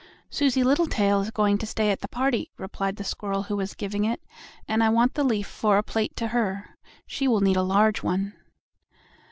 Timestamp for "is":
1.21-1.29